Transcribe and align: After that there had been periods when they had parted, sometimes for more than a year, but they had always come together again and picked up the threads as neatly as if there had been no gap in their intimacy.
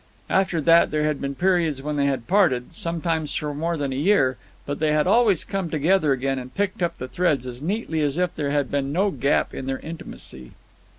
After 0.31 0.59
that 0.61 0.89
there 0.89 1.03
had 1.03 1.21
been 1.21 1.35
periods 1.35 1.83
when 1.83 1.95
they 1.95 2.07
had 2.07 2.25
parted, 2.25 2.73
sometimes 2.73 3.35
for 3.35 3.53
more 3.53 3.77
than 3.77 3.93
a 3.93 3.95
year, 3.95 4.37
but 4.65 4.79
they 4.79 4.93
had 4.93 5.05
always 5.05 5.43
come 5.43 5.69
together 5.69 6.11
again 6.11 6.39
and 6.39 6.51
picked 6.51 6.81
up 6.81 6.97
the 6.97 7.07
threads 7.07 7.45
as 7.45 7.61
neatly 7.61 8.01
as 8.01 8.17
if 8.17 8.35
there 8.35 8.49
had 8.49 8.71
been 8.71 8.91
no 8.91 9.11
gap 9.11 9.53
in 9.53 9.67
their 9.67 9.77
intimacy. 9.77 10.53